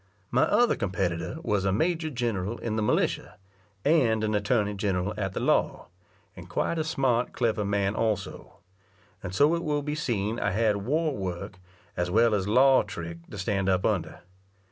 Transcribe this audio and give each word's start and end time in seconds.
My 0.31 0.45
other 0.45 0.75
competitor 0.75 1.37
was 1.43 1.63
a 1.63 1.71
major 1.71 2.09
general 2.09 2.57
in 2.57 2.75
the 2.75 2.81
militia, 2.81 3.37
and 3.85 4.23
an 4.23 4.33
attorney 4.33 4.73
general 4.73 5.13
at 5.15 5.33
the 5.33 5.39
law, 5.39 5.89
and 6.35 6.49
quite 6.49 6.79
a 6.79 6.83
smart, 6.83 7.33
clever 7.33 7.63
man 7.63 7.93
also; 7.93 8.57
and 9.21 9.31
so 9.35 9.53
it 9.53 9.63
will 9.63 9.83
be 9.83 9.93
seen 9.93 10.39
I 10.39 10.49
had 10.53 10.77
war 10.77 11.15
work 11.15 11.59
as 11.95 12.09
well 12.09 12.33
as 12.33 12.47
law 12.47 12.81
trick, 12.81 13.19
to 13.29 13.37
stand 13.37 13.69
up 13.69 13.85
under. 13.85 14.21